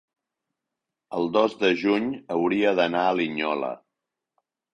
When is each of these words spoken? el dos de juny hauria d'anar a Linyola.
el 1.17 1.29
dos 1.37 1.53
de 1.59 1.69
juny 1.81 2.07
hauria 2.37 2.73
d'anar 2.81 3.05
a 3.11 3.13
Linyola. 3.21 3.71